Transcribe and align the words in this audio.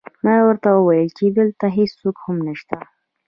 ما 0.23 0.35
ورته 0.47 0.67
وویل 0.71 1.09
چې 1.17 1.25
دلته 1.37 1.65
هېڅوک 1.77 2.17
هم 2.25 2.37
نشته 2.47 2.77